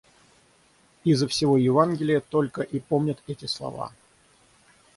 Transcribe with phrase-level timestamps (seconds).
[1.05, 3.91] Изо всего Евангелия только и помнят эти слова.